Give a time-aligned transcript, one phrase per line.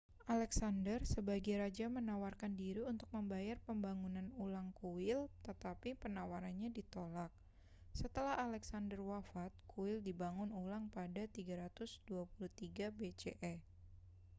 [0.33, 7.29] alexander sebagai raja menawarkan diri untuk membayar pembangunan ulang kuil tetapi penawarannya ditolak
[7.99, 12.17] setelah alexander wafat kuil dibangun ulang pada 323
[12.99, 13.53] bce